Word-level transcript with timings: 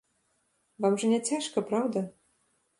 Вам 0.85 0.97
жа 1.03 1.13
не 1.13 1.21
цяжка, 1.31 1.67
праўда? 1.71 2.07